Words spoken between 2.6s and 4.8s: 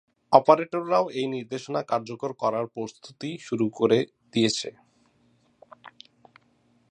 প্রস্তুতি শুরু করে দিয়েছে।